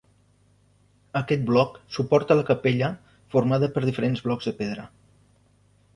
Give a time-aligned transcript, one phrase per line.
[1.19, 2.89] Aquest bloc suporta la capella,
[3.35, 4.89] formada per diferents blocs de pedra.